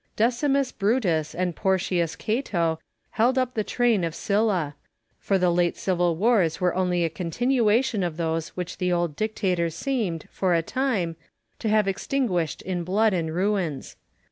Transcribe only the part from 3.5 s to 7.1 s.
the train of Sylla; for the late civil wars were only a